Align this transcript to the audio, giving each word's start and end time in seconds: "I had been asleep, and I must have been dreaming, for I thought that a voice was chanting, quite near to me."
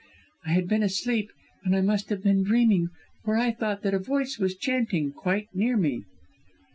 "I 0.47 0.53
had 0.53 0.67
been 0.67 0.81
asleep, 0.81 1.29
and 1.63 1.75
I 1.75 1.81
must 1.81 2.09
have 2.09 2.23
been 2.23 2.41
dreaming, 2.43 2.89
for 3.23 3.35
I 3.37 3.51
thought 3.51 3.83
that 3.83 3.93
a 3.93 3.99
voice 3.99 4.39
was 4.39 4.55
chanting, 4.57 5.11
quite 5.13 5.49
near 5.53 5.75
to 5.75 5.79
me." 5.83 6.05